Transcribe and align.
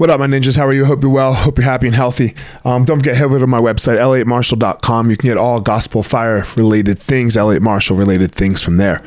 What 0.00 0.08
up, 0.08 0.18
my 0.18 0.26
ninjas? 0.26 0.56
How 0.56 0.66
are 0.66 0.72
you? 0.72 0.86
Hope 0.86 1.02
you're 1.02 1.10
well. 1.10 1.34
Hope 1.34 1.58
you're 1.58 1.64
happy 1.66 1.86
and 1.86 1.94
healthy. 1.94 2.34
Um, 2.64 2.86
don't 2.86 3.00
forget, 3.00 3.16
head 3.16 3.24
over 3.24 3.38
to 3.38 3.46
my 3.46 3.60
website, 3.60 3.98
elliottmarshall.com. 3.98 5.10
You 5.10 5.16
can 5.18 5.28
get 5.28 5.36
all 5.36 5.60
gospel 5.60 6.02
fire 6.02 6.42
related 6.56 6.98
things, 6.98 7.36
Elliott 7.36 7.62
Marshall 7.62 7.98
related 7.98 8.34
things 8.34 8.62
from 8.62 8.78
there. 8.78 9.02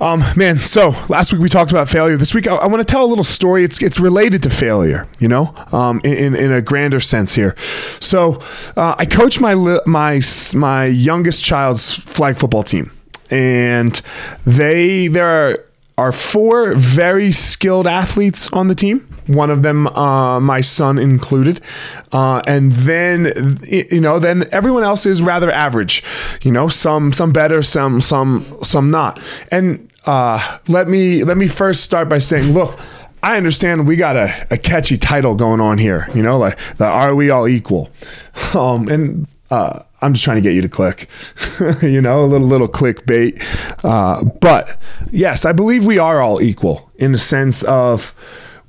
Um, 0.00 0.24
man, 0.34 0.60
so 0.60 0.94
last 1.10 1.30
week 1.30 1.42
we 1.42 1.50
talked 1.50 1.70
about 1.72 1.90
failure. 1.90 2.16
This 2.16 2.34
week 2.34 2.46
I, 2.46 2.54
I 2.54 2.68
want 2.68 2.80
to 2.80 2.90
tell 2.90 3.04
a 3.04 3.06
little 3.06 3.22
story. 3.22 3.64
It's 3.64 3.82
it's 3.82 4.00
related 4.00 4.42
to 4.44 4.48
failure, 4.48 5.06
you 5.18 5.28
know, 5.28 5.54
um, 5.72 6.00
in, 6.04 6.34
in 6.34 6.52
a 6.52 6.62
grander 6.62 7.00
sense 7.00 7.34
here. 7.34 7.54
So 8.00 8.40
uh, 8.78 8.94
I 8.98 9.04
coach 9.04 9.40
my 9.40 9.54
my 9.84 10.22
my 10.54 10.86
youngest 10.86 11.44
child's 11.44 11.92
flag 11.92 12.38
football 12.38 12.62
team, 12.62 12.92
and 13.30 14.00
they 14.46 15.08
there 15.08 15.26
are 15.26 15.64
are 15.98 16.12
four 16.12 16.74
very 16.76 17.30
skilled 17.30 17.86
athletes 17.86 18.48
on 18.54 18.68
the 18.68 18.74
team 18.74 19.06
one 19.28 19.50
of 19.50 19.62
them 19.62 19.86
uh, 19.88 20.40
my 20.40 20.60
son 20.60 20.98
included 20.98 21.60
uh, 22.12 22.42
and 22.46 22.72
then 22.72 23.58
you 23.62 24.00
know 24.00 24.18
then 24.18 24.48
everyone 24.52 24.82
else 24.82 25.06
is 25.06 25.22
rather 25.22 25.50
average 25.50 26.02
you 26.42 26.50
know 26.50 26.68
some 26.68 27.12
some 27.12 27.32
better 27.32 27.62
some 27.62 28.00
some 28.00 28.58
some 28.62 28.90
not 28.90 29.20
and 29.50 29.88
uh, 30.06 30.58
let 30.68 30.88
me 30.88 31.22
let 31.24 31.36
me 31.36 31.46
first 31.46 31.84
start 31.84 32.08
by 32.08 32.18
saying 32.18 32.52
look 32.52 32.78
I 33.22 33.36
understand 33.36 33.86
we 33.86 33.96
got 33.96 34.16
a, 34.16 34.46
a 34.50 34.56
catchy 34.56 34.96
title 34.96 35.34
going 35.34 35.60
on 35.60 35.78
here, 35.78 36.08
you 36.14 36.22
know, 36.22 36.38
like 36.38 36.56
the 36.76 36.84
Are 36.84 37.16
We 37.16 37.30
All 37.30 37.48
Equal? 37.48 37.90
Um, 38.54 38.86
and 38.86 39.26
uh, 39.50 39.82
I'm 40.00 40.12
just 40.12 40.24
trying 40.24 40.36
to 40.36 40.40
get 40.40 40.54
you 40.54 40.62
to 40.62 40.68
click, 40.68 41.08
you 41.82 42.00
know, 42.00 42.24
a 42.24 42.26
little 42.26 42.46
little 42.46 42.68
clickbait. 42.68 43.42
Uh, 43.82 44.22
but 44.22 44.80
yes, 45.10 45.44
I 45.44 45.50
believe 45.50 45.84
we 45.84 45.98
are 45.98 46.20
all 46.20 46.40
equal 46.40 46.88
in 46.96 47.10
the 47.10 47.18
sense 47.18 47.64
of 47.64 48.14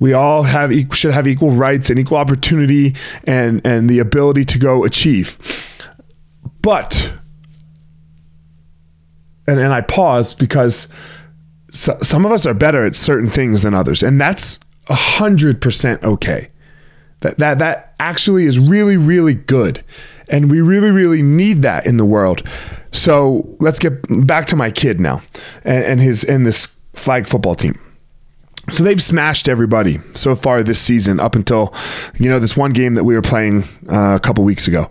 we 0.00 0.14
all 0.14 0.42
have 0.42 0.72
should 0.94 1.12
have 1.12 1.28
equal 1.28 1.52
rights 1.52 1.90
and 1.90 1.98
equal 1.98 2.16
opportunity 2.16 2.96
and 3.24 3.60
and 3.64 3.88
the 3.88 4.00
ability 4.00 4.44
to 4.46 4.58
go 4.58 4.82
achieve. 4.84 5.38
But 6.62 7.12
and 9.46 9.60
and 9.60 9.72
I 9.72 9.82
pause 9.82 10.34
because 10.34 10.88
so, 11.70 11.96
some 12.02 12.26
of 12.26 12.32
us 12.32 12.46
are 12.46 12.54
better 12.54 12.84
at 12.84 12.96
certain 12.96 13.30
things 13.30 13.62
than 13.62 13.74
others, 13.74 14.02
and 14.02 14.20
that's 14.20 14.58
a 14.88 14.94
hundred 14.94 15.60
percent 15.60 16.02
okay. 16.02 16.50
That 17.20 17.38
that 17.38 17.58
that 17.58 17.94
actually 18.00 18.46
is 18.46 18.58
really 18.58 18.96
really 18.96 19.34
good, 19.34 19.84
and 20.28 20.50
we 20.50 20.62
really 20.62 20.90
really 20.90 21.22
need 21.22 21.60
that 21.62 21.86
in 21.86 21.98
the 21.98 22.06
world. 22.06 22.42
So 22.92 23.46
let's 23.60 23.78
get 23.78 24.02
back 24.26 24.46
to 24.46 24.56
my 24.56 24.70
kid 24.70 24.98
now, 24.98 25.20
and, 25.62 25.84
and 25.84 26.00
his 26.00 26.24
and 26.24 26.46
this 26.46 26.74
flag 26.94 27.28
football 27.28 27.54
team. 27.54 27.78
So 28.68 28.84
they've 28.84 29.02
smashed 29.02 29.48
everybody 29.48 30.00
so 30.14 30.36
far 30.36 30.62
this 30.62 30.80
season 30.80 31.18
up 31.18 31.34
until, 31.34 31.74
you 32.18 32.28
know, 32.28 32.38
this 32.38 32.56
one 32.56 32.72
game 32.72 32.94
that 32.94 33.04
we 33.04 33.14
were 33.14 33.22
playing 33.22 33.64
uh, 33.90 34.16
a 34.16 34.20
couple 34.20 34.44
weeks 34.44 34.68
ago. 34.68 34.90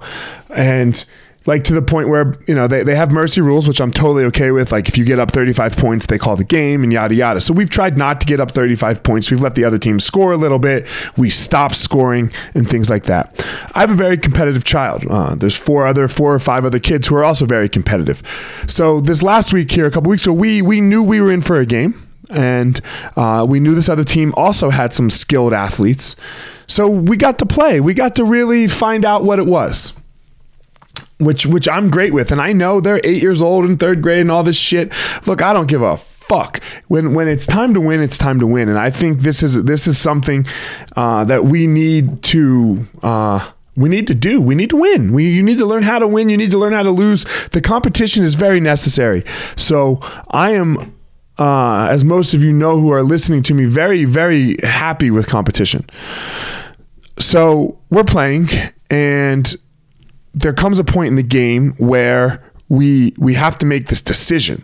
And 0.49 1.03
like 1.45 1.63
to 1.63 1.73
the 1.73 1.81
point 1.81 2.09
where, 2.09 2.37
you 2.47 2.53
know, 2.53 2.67
they, 2.67 2.83
they 2.83 2.95
have 2.95 3.11
mercy 3.11 3.41
rules, 3.41 3.67
which 3.67 3.79
I'm 3.79 3.91
totally 3.91 4.23
okay 4.25 4.51
with. 4.51 4.71
Like 4.71 4.89
if 4.89 4.97
you 4.97 5.05
get 5.05 5.19
up 5.19 5.31
35 5.31 5.77
points, 5.77 6.05
they 6.05 6.17
call 6.17 6.35
the 6.35 6.43
game 6.43 6.83
and 6.83 6.91
yada, 6.91 7.15
yada. 7.15 7.39
So 7.39 7.53
we've 7.53 7.69
tried 7.69 7.97
not 7.97 8.19
to 8.21 8.27
get 8.27 8.39
up 8.39 8.51
35 8.51 9.03
points. 9.03 9.31
We've 9.31 9.39
let 9.39 9.55
the 9.55 9.63
other 9.63 9.79
team 9.79 9.99
score 9.99 10.33
a 10.33 10.37
little 10.37 10.59
bit. 10.59 10.87
We 11.17 11.29
stop 11.29 11.73
scoring 11.73 12.31
and 12.53 12.69
things 12.69 12.89
like 12.89 13.05
that. 13.05 13.45
I 13.73 13.79
have 13.79 13.91
a 13.91 13.95
very 13.95 14.17
competitive 14.17 14.63
child. 14.63 15.05
Uh, 15.09 15.35
there's 15.35 15.55
four 15.55 15.87
other, 15.87 16.07
four 16.07 16.33
or 16.33 16.39
five 16.39 16.65
other 16.65 16.79
kids 16.79 17.07
who 17.07 17.15
are 17.15 17.23
also 17.23 17.45
very 17.45 17.69
competitive. 17.69 18.21
So 18.67 18.99
this 18.99 19.23
last 19.23 19.53
week 19.53 19.71
here, 19.71 19.85
a 19.85 19.91
couple 19.91 20.11
weeks 20.11 20.23
ago, 20.23 20.33
we, 20.33 20.61
we 20.61 20.81
knew 20.81 21.01
we 21.01 21.21
were 21.21 21.31
in 21.31 21.41
for 21.41 21.59
a 21.59 21.65
game 21.65 22.08
and 22.29 22.79
uh, 23.15 23.45
we 23.47 23.59
knew 23.59 23.73
this 23.75 23.89
other 23.89 24.03
team 24.03 24.33
also 24.37 24.69
had 24.69 24.93
some 24.93 25.09
skilled 25.09 25.53
athletes. 25.53 26.15
So 26.67 26.87
we 26.87 27.17
got 27.17 27.39
to 27.39 27.45
play. 27.45 27.79
We 27.79 27.93
got 27.93 28.15
to 28.15 28.23
really 28.23 28.67
find 28.67 29.03
out 29.03 29.23
what 29.23 29.39
it 29.39 29.45
was. 29.45 29.93
Which 31.19 31.45
which 31.45 31.67
I'm 31.67 31.89
great 31.89 32.13
with. 32.13 32.31
And 32.31 32.39
I 32.39 32.53
know 32.53 32.79
they're 32.79 33.01
eight 33.03 33.21
years 33.21 33.41
old 33.41 33.65
in 33.65 33.77
third 33.77 34.01
grade 34.01 34.21
and 34.21 34.31
all 34.31 34.43
this 34.43 34.57
shit. 34.57 34.93
Look, 35.25 35.41
I 35.41 35.51
don't 35.51 35.67
give 35.67 35.81
a 35.81 35.97
fuck. 35.97 36.63
When 36.87 37.13
when 37.13 37.27
it's 37.27 37.45
time 37.45 37.73
to 37.73 37.81
win, 37.81 38.01
it's 38.01 38.17
time 38.17 38.39
to 38.39 38.47
win. 38.47 38.69
And 38.69 38.77
I 38.77 38.89
think 38.89 39.19
this 39.19 39.43
is 39.43 39.63
this 39.63 39.85
is 39.85 39.97
something 39.97 40.45
uh, 40.95 41.25
that 41.25 41.43
we 41.43 41.67
need 41.67 42.23
to 42.23 42.87
uh, 43.03 43.51
we 43.75 43.89
need 43.89 44.07
to 44.07 44.15
do. 44.15 44.39
We 44.39 44.55
need 44.55 44.69
to 44.69 44.77
win. 44.77 45.11
We 45.11 45.29
you 45.29 45.43
need 45.43 45.57
to 45.57 45.65
learn 45.65 45.83
how 45.83 45.99
to 45.99 46.07
win. 46.07 46.29
You 46.29 46.37
need 46.37 46.51
to 46.51 46.57
learn 46.57 46.71
how 46.71 46.83
to 46.83 46.91
lose. 46.91 47.25
The 47.49 47.59
competition 47.59 48.23
is 48.23 48.35
very 48.35 48.61
necessary. 48.61 49.25
So 49.57 49.99
I 50.29 50.51
am 50.51 50.93
uh, 51.39 51.87
as 51.89 52.03
most 52.03 52.33
of 52.33 52.43
you 52.43 52.51
know 52.51 52.79
who 52.79 52.91
are 52.91 53.01
listening 53.01 53.41
to 53.43 53.53
me, 53.53 53.65
very, 53.65 54.03
very 54.03 54.57
happy 54.61 55.09
with 55.09 55.27
competition. 55.27 55.89
So 57.17 57.79
we're 57.89 58.03
playing, 58.03 58.49
and 58.89 59.55
there 60.33 60.53
comes 60.53 60.79
a 60.79 60.83
point 60.83 61.07
in 61.07 61.15
the 61.15 61.23
game 61.23 61.73
where 61.77 62.43
we 62.67 63.13
we 63.17 63.33
have 63.33 63.57
to 63.59 63.65
make 63.65 63.87
this 63.87 64.01
decision. 64.01 64.63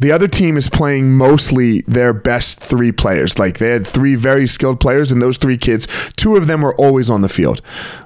The 0.00 0.12
other 0.12 0.28
team 0.28 0.56
is 0.56 0.68
playing 0.68 1.12
mostly 1.14 1.80
their 1.82 2.12
best 2.12 2.60
three 2.60 2.92
players. 2.92 3.38
Like 3.38 3.58
they 3.58 3.70
had 3.70 3.86
three 3.86 4.14
very 4.16 4.46
skilled 4.46 4.80
players, 4.80 5.12
and 5.12 5.22
those 5.22 5.38
three 5.38 5.56
kids, 5.56 5.86
two 6.16 6.36
of 6.36 6.48
them 6.48 6.62
were 6.62 6.74
always 6.76 7.10
on 7.10 7.22
the 7.22 7.28
field. 7.28 7.62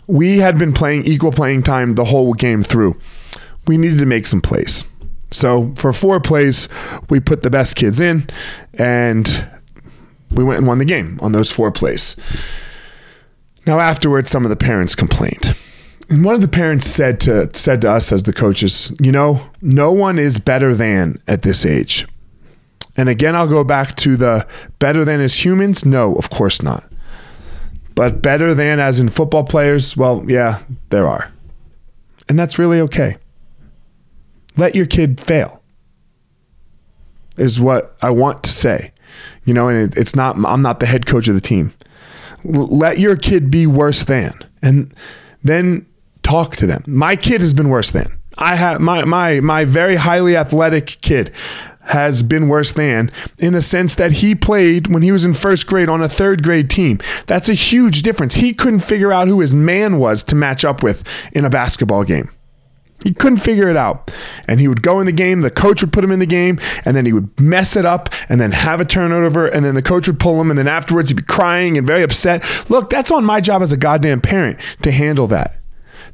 We 0.06 0.38
had 0.38 0.58
been 0.58 0.72
playing 0.72 1.04
equal 1.06 1.32
playing 1.32 1.62
time 1.62 1.94
the 1.94 2.04
whole 2.04 2.34
game 2.34 2.62
through. 2.62 2.98
We 3.66 3.78
needed 3.78 3.98
to 3.98 4.06
make 4.06 4.26
some 4.26 4.40
plays. 4.40 4.84
So 5.32 5.72
for 5.76 5.92
four 5.92 6.20
plays, 6.20 6.68
we 7.08 7.20
put 7.20 7.42
the 7.42 7.50
best 7.50 7.76
kids 7.76 8.00
in, 8.00 8.28
and 8.74 9.46
we 10.30 10.44
went 10.44 10.58
and 10.58 10.66
won 10.66 10.78
the 10.78 10.84
game 10.84 11.18
on 11.22 11.32
those 11.32 11.50
four 11.50 11.70
plays. 11.70 12.16
Now 13.66 13.80
afterwards, 13.80 14.30
some 14.30 14.44
of 14.44 14.50
the 14.50 14.56
parents 14.56 14.94
complained. 14.94 15.56
And 16.08 16.24
one 16.24 16.34
of 16.34 16.40
the 16.40 16.48
parents 16.48 16.86
said 16.86 17.20
to 17.20 17.48
said 17.54 17.80
to 17.82 17.90
us 17.90 18.12
as 18.12 18.24
the 18.24 18.32
coaches, 18.32 18.94
you 19.00 19.12
know, 19.12 19.40
no 19.62 19.92
one 19.92 20.18
is 20.18 20.38
better 20.38 20.74
than 20.74 21.22
at 21.26 21.42
this 21.42 21.64
age. 21.64 22.06
And 22.96 23.08
again, 23.08 23.34
I'll 23.34 23.48
go 23.48 23.64
back 23.64 23.96
to 23.96 24.16
the 24.16 24.46
better 24.78 25.04
than 25.04 25.20
as 25.20 25.42
humans. 25.42 25.86
No, 25.86 26.14
of 26.16 26.28
course 26.28 26.60
not. 26.60 26.84
But 27.94 28.20
better 28.20 28.52
than 28.52 28.80
as 28.80 29.00
in 29.00 29.08
football 29.08 29.44
players, 29.44 29.96
well, 29.96 30.24
yeah, 30.26 30.62
there 30.90 31.06
are. 31.06 31.32
And 32.28 32.38
that's 32.38 32.58
really 32.58 32.80
okay 32.80 33.16
let 34.56 34.74
your 34.74 34.86
kid 34.86 35.20
fail 35.20 35.62
is 37.36 37.60
what 37.60 37.96
I 38.02 38.10
want 38.10 38.42
to 38.44 38.50
say. 38.50 38.92
You 39.44 39.54
know, 39.54 39.68
and 39.68 39.92
it, 39.92 39.98
it's 39.98 40.14
not, 40.14 40.36
I'm 40.44 40.62
not 40.62 40.80
the 40.80 40.86
head 40.86 41.06
coach 41.06 41.28
of 41.28 41.34
the 41.34 41.40
team. 41.40 41.72
Let 42.44 42.98
your 42.98 43.16
kid 43.16 43.50
be 43.50 43.66
worse 43.66 44.04
than, 44.04 44.34
and 44.62 44.92
then 45.42 45.86
talk 46.22 46.56
to 46.56 46.66
them. 46.66 46.82
My 46.86 47.14
kid 47.16 47.40
has 47.40 47.54
been 47.54 47.68
worse 47.68 47.90
than. 47.90 48.18
I 48.38 48.56
have 48.56 48.80
my, 48.80 49.04
my, 49.04 49.40
my 49.40 49.64
very 49.64 49.96
highly 49.96 50.36
athletic 50.36 50.98
kid 51.02 51.32
has 51.82 52.22
been 52.22 52.48
worse 52.48 52.72
than 52.72 53.10
in 53.38 53.52
the 53.52 53.62
sense 53.62 53.94
that 53.96 54.12
he 54.12 54.34
played 54.34 54.86
when 54.86 55.02
he 55.02 55.12
was 55.12 55.24
in 55.24 55.34
first 55.34 55.66
grade 55.66 55.88
on 55.88 56.02
a 56.02 56.08
third 56.08 56.42
grade 56.42 56.70
team. 56.70 57.00
That's 57.26 57.48
a 57.48 57.54
huge 57.54 58.02
difference. 58.02 58.34
He 58.34 58.54
couldn't 58.54 58.80
figure 58.80 59.12
out 59.12 59.28
who 59.28 59.40
his 59.40 59.52
man 59.52 59.98
was 59.98 60.22
to 60.24 60.34
match 60.34 60.64
up 60.64 60.82
with 60.82 61.04
in 61.32 61.44
a 61.44 61.50
basketball 61.50 62.04
game. 62.04 62.30
He 63.02 63.12
couldn't 63.12 63.38
figure 63.38 63.68
it 63.68 63.76
out. 63.76 64.10
And 64.48 64.60
he 64.60 64.68
would 64.68 64.82
go 64.82 65.00
in 65.00 65.06
the 65.06 65.12
game, 65.12 65.40
the 65.40 65.50
coach 65.50 65.82
would 65.82 65.92
put 65.92 66.04
him 66.04 66.12
in 66.12 66.18
the 66.18 66.26
game, 66.26 66.60
and 66.84 66.96
then 66.96 67.06
he 67.06 67.12
would 67.12 67.40
mess 67.40 67.76
it 67.76 67.84
up 67.84 68.08
and 68.28 68.40
then 68.40 68.52
have 68.52 68.80
a 68.80 68.84
turnover, 68.84 69.46
and 69.46 69.64
then 69.64 69.74
the 69.74 69.82
coach 69.82 70.06
would 70.06 70.20
pull 70.20 70.40
him, 70.40 70.50
and 70.50 70.58
then 70.58 70.68
afterwards 70.68 71.08
he'd 71.08 71.16
be 71.16 71.22
crying 71.22 71.78
and 71.78 71.86
very 71.86 72.02
upset. 72.02 72.44
Look, 72.70 72.90
that's 72.90 73.10
on 73.10 73.24
my 73.24 73.40
job 73.40 73.62
as 73.62 73.72
a 73.72 73.76
goddamn 73.76 74.20
parent 74.20 74.58
to 74.82 74.90
handle 74.90 75.26
that. 75.28 75.56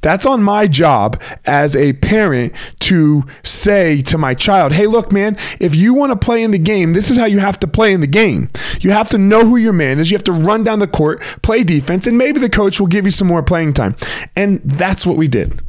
That's 0.00 0.26
on 0.26 0.42
my 0.42 0.66
job 0.66 1.20
as 1.44 1.74
a 1.74 1.92
parent 1.94 2.52
to 2.80 3.24
say 3.42 4.02
to 4.02 4.18
my 4.18 4.34
child, 4.34 4.72
hey, 4.72 4.86
look, 4.86 5.12
man, 5.12 5.36
if 5.60 5.74
you 5.74 5.94
want 5.94 6.12
to 6.12 6.24
play 6.24 6.42
in 6.42 6.50
the 6.52 6.58
game, 6.58 6.92
this 6.92 7.10
is 7.10 7.16
how 7.16 7.24
you 7.24 7.40
have 7.40 7.58
to 7.60 7.66
play 7.66 7.92
in 7.92 8.00
the 8.00 8.06
game. 8.06 8.48
You 8.80 8.92
have 8.92 9.08
to 9.10 9.18
know 9.18 9.44
who 9.44 9.56
your 9.56 9.72
man 9.72 9.98
is. 9.98 10.10
You 10.10 10.16
have 10.16 10.24
to 10.24 10.32
run 10.32 10.62
down 10.62 10.78
the 10.78 10.86
court, 10.86 11.20
play 11.42 11.64
defense, 11.64 12.06
and 12.06 12.16
maybe 12.16 12.38
the 12.38 12.48
coach 12.48 12.78
will 12.78 12.86
give 12.86 13.04
you 13.04 13.10
some 13.10 13.26
more 13.26 13.42
playing 13.42 13.72
time. 13.72 13.96
And 14.36 14.60
that's 14.64 15.04
what 15.04 15.16
we 15.16 15.26
did. 15.26 15.60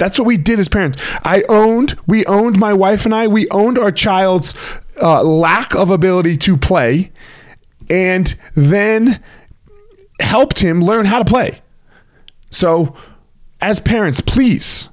That's 0.00 0.18
what 0.18 0.26
we 0.26 0.38
did 0.38 0.58
as 0.58 0.70
parents. 0.70 0.96
I 1.24 1.44
owned, 1.50 1.98
we 2.06 2.24
owned 2.24 2.58
my 2.58 2.72
wife 2.72 3.04
and 3.04 3.14
I, 3.14 3.28
we 3.28 3.46
owned 3.50 3.78
our 3.78 3.92
child's 3.92 4.54
uh, 5.00 5.22
lack 5.22 5.74
of 5.74 5.90
ability 5.90 6.38
to 6.38 6.56
play 6.56 7.12
and 7.90 8.34
then 8.54 9.22
helped 10.18 10.60
him 10.60 10.80
learn 10.80 11.04
how 11.04 11.18
to 11.18 11.24
play. 11.26 11.60
So, 12.50 12.96
as 13.60 13.78
parents, 13.78 14.22
please 14.22 14.88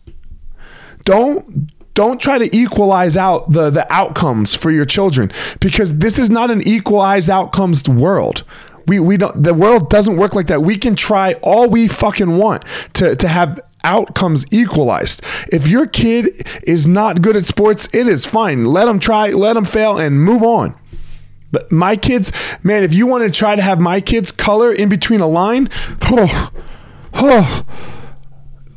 don't 1.05 1.71
don't 1.93 2.19
try 2.19 2.37
to 2.37 2.53
equalize 2.53 3.15
out 3.15 3.53
the 3.53 3.69
the 3.69 3.91
outcomes 3.91 4.55
for 4.55 4.71
your 4.71 4.85
children 4.85 5.31
because 5.61 5.99
this 5.99 6.19
is 6.19 6.29
not 6.29 6.51
an 6.51 6.61
equalized 6.67 7.29
outcomes 7.29 7.87
world. 7.87 8.43
We 8.87 8.99
we 8.99 9.15
don't 9.15 9.41
the 9.41 9.53
world 9.53 9.89
doesn't 9.89 10.17
work 10.17 10.35
like 10.35 10.47
that. 10.47 10.63
We 10.63 10.77
can 10.77 10.97
try 10.97 11.35
all 11.35 11.69
we 11.69 11.87
fucking 11.87 12.37
want 12.37 12.65
to 12.95 13.15
to 13.15 13.27
have 13.29 13.61
outcomes 13.87 14.45
equalized. 14.51 15.23
If 15.51 15.67
your 15.67 15.87
kid 15.87 16.45
is 16.63 16.85
not 16.85 17.21
good 17.21 17.35
at 17.35 17.45
sports, 17.45 17.87
it 17.93 18.05
is 18.05 18.25
fine. 18.25 18.65
Let 18.65 18.85
them 18.85 18.99
try, 18.99 19.29
let 19.29 19.53
them 19.53 19.65
fail, 19.65 19.97
and 19.97 20.21
move 20.21 20.43
on. 20.43 20.75
But 21.51 21.71
my 21.71 21.95
kids, 21.95 22.31
man, 22.61 22.83
if 22.83 22.93
you 22.93 23.07
want 23.07 23.23
to 23.23 23.31
try 23.31 23.55
to 23.55 23.61
have 23.61 23.79
my 23.79 24.01
kids 24.01 24.31
color 24.31 24.71
in 24.73 24.89
between 24.89 25.21
a 25.21 25.27
line, 25.27 25.69
oh, 26.03 26.51
oh, 27.13 27.65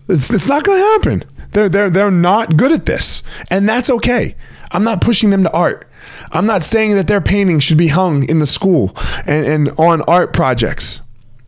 it's, 0.09 0.31
it's 0.31 0.47
not 0.47 0.62
going 0.62 0.79
to 0.79 0.87
happen. 0.87 1.25
They're, 1.51 1.69
they're, 1.69 1.91
they're 1.91 2.11
not 2.13 2.56
good 2.56 2.71
at 2.71 2.87
this. 2.87 3.25
And 3.51 3.69
that's 3.69 3.91
okay. 3.91 4.37
I'm 4.71 4.85
not 4.85 5.01
pushing 5.01 5.31
them 5.31 5.43
to 5.43 5.53
art. 5.53 5.89
I'm 6.31 6.47
not 6.47 6.63
saying 6.63 6.95
that 6.95 7.09
their 7.09 7.21
painting 7.21 7.59
should 7.59 7.77
be 7.77 7.89
hung 7.89 8.23
in 8.29 8.39
the 8.39 8.47
school 8.47 8.97
and, 9.27 9.45
and 9.45 9.69
on 9.77 10.03
art 10.03 10.33
projects. 10.33 11.03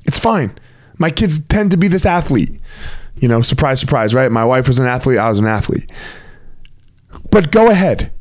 It's 0.04 0.18
fine. 0.18 0.58
My 0.98 1.10
kids 1.10 1.44
tend 1.46 1.70
to 1.70 1.76
be 1.76 1.88
this 1.88 2.04
athlete. 2.04 2.60
You 3.16 3.28
know, 3.28 3.40
surprise, 3.40 3.80
surprise, 3.80 4.14
right? 4.14 4.30
My 4.30 4.44
wife 4.44 4.66
was 4.66 4.78
an 4.78 4.86
athlete, 4.86 5.18
I 5.18 5.28
was 5.28 5.38
an 5.38 5.46
athlete. 5.46 5.90
But 7.30 7.50
go 7.50 7.70
ahead. 7.70 8.12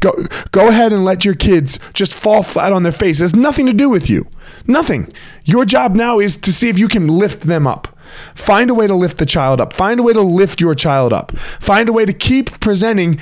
Go 0.00 0.12
go 0.50 0.68
ahead 0.68 0.92
and 0.92 1.04
let 1.04 1.24
your 1.24 1.34
kids 1.34 1.78
just 1.94 2.14
fall 2.14 2.42
flat 2.42 2.72
on 2.72 2.82
their 2.82 2.92
face. 2.92 3.20
It 3.20 3.24
has 3.24 3.34
nothing 3.34 3.66
to 3.66 3.72
do 3.72 3.88
with 3.88 4.10
you. 4.10 4.26
Nothing. 4.66 5.12
Your 5.44 5.64
job 5.64 5.94
now 5.94 6.18
is 6.18 6.36
to 6.38 6.52
see 6.52 6.68
if 6.68 6.78
you 6.78 6.88
can 6.88 7.08
lift 7.08 7.42
them 7.42 7.66
up. 7.66 7.96
Find 8.34 8.70
a 8.70 8.74
way 8.74 8.86
to 8.86 8.94
lift 8.94 9.18
the 9.18 9.26
child 9.26 9.60
up. 9.60 9.72
Find 9.72 10.00
a 10.00 10.02
way 10.02 10.12
to 10.12 10.20
lift 10.20 10.60
your 10.60 10.74
child 10.74 11.12
up. 11.12 11.36
Find 11.60 11.88
a 11.88 11.92
way 11.92 12.04
to 12.04 12.12
keep 12.12 12.60
presenting 12.60 13.20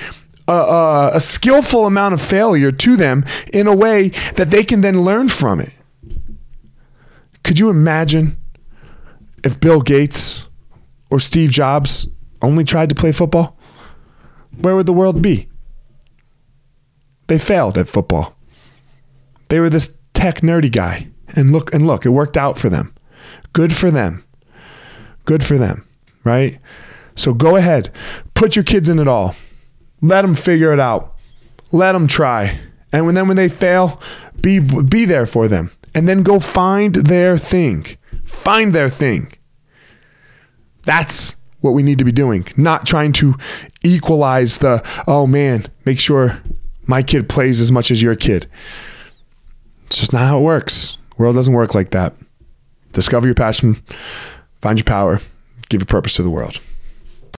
a, 0.49 0.52
a, 0.52 1.11
a 1.14 1.20
skillful 1.20 1.87
amount 1.87 2.14
of 2.14 2.22
failure 2.22 2.72
to 2.72 2.96
them 2.96 3.25
in 3.52 3.66
a 3.66 3.75
way 3.75 4.08
that 4.37 4.50
they 4.50 4.64
can 4.64 4.81
then 4.81 5.02
learn 5.02 5.28
from 5.28 5.61
it. 5.61 5.72
Could 7.44 7.58
you 7.58 7.70
imagine 7.70 8.37
if 9.44 9.61
Bill 9.61 9.81
Gates 9.81 10.47
or 11.10 11.20
Steve 11.20 11.50
Jobs 11.50 12.06
only 12.43 12.64
tried 12.64 12.88
to 12.88 12.94
play 12.94 13.12
football? 13.12 13.58
Where 14.60 14.75
would 14.75 14.87
the 14.87 14.93
world 14.93 15.22
be? 15.22 15.49
They 17.26 17.38
failed 17.38 17.78
at 17.78 17.88
football. 17.88 18.34
They 19.49 19.60
were 19.60 19.70
this 19.70 19.96
tech 20.14 20.40
nerdy 20.40 20.72
guy. 20.72 21.08
And 21.34 21.50
look 21.50 21.75
and 21.75 21.87
look, 21.87 22.06
it 22.06 22.10
worked 22.10 22.37
out 22.37 22.58
for 22.58 22.69
them. 22.69 22.94
Good 23.52 23.75
for 23.75 23.90
them. 23.90 24.25
Good 25.25 25.44
for 25.44 25.58
them, 25.58 25.87
right? 26.25 26.58
So 27.16 27.34
go 27.34 27.56
ahead, 27.56 27.93
put 28.34 28.56
your 28.56 28.64
kids 28.64 28.88
in 28.88 28.99
it 28.99 29.08
all. 29.08 29.34
Let 30.00 30.22
them 30.22 30.34
figure 30.34 30.72
it 30.72 30.81
out. 30.81 31.14
Let 31.70 31.93
them 31.93 32.06
try. 32.06 32.58
And 32.93 33.04
when 33.04 33.14
then 33.14 33.28
when 33.28 33.37
they 33.37 33.49
fail, 33.49 34.00
be 34.40 34.58
be 34.58 35.04
there 35.04 35.26
for 35.26 35.49
them. 35.49 35.70
And 35.94 36.08
then 36.08 36.22
go 36.22 36.40
find 36.40 36.94
their 36.94 37.37
thing. 37.37 37.87
Find 38.25 38.72
their 38.72 38.88
thing. 38.88 39.32
That's 40.88 41.37
what 41.61 41.73
we 41.73 41.82
need 41.82 41.99
to 41.99 42.05
be 42.05 42.12
doing, 42.12 42.49
not 42.56 42.87
trying 42.87 43.12
to 43.12 43.35
equalize 43.85 44.56
the, 44.56 44.82
oh 45.06 45.26
man, 45.26 45.67
make 45.85 46.00
sure 46.00 46.40
my 46.87 47.02
kid 47.02 47.29
plays 47.29 47.61
as 47.61 47.70
much 47.70 47.90
as 47.90 48.00
your 48.00 48.17
kid. 48.17 48.49
It's 49.85 49.99
just 49.99 50.14
not 50.14 50.26
how 50.26 50.38
it 50.38 50.44
works. 50.44 50.96
World 51.19 51.37
doesn't 51.37 51.52
work 51.52 51.75
like 51.75 51.90
that. 51.90 52.14
Discover 52.93 53.26
your 53.26 53.35
passion, 53.35 53.76
find 54.62 54.79
your 54.79 54.85
power, 54.87 55.20
give 55.69 55.82
a 55.82 55.85
purpose 55.85 56.14
to 56.14 56.23
the 56.23 56.31
world. 56.31 56.58